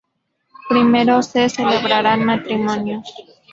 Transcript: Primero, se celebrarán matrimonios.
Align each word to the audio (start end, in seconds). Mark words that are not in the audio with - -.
Primero, 0.67 1.21
se 1.21 1.47
celebrarán 1.47 2.25
matrimonios. 2.25 3.07